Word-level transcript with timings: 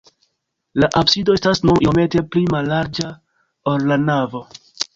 La 0.83 0.87
absido 1.01 1.35
estas 1.41 1.61
nur 1.67 1.83
iomete 1.87 2.25
pli 2.37 2.43
mallarĝa, 2.55 3.13
ol 3.75 3.89
la 3.93 4.03
navo. 4.11 4.47